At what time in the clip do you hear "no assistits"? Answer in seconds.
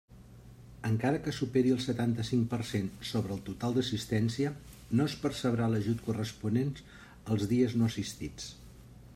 7.83-8.51